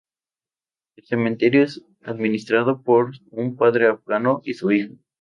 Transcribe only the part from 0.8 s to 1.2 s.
El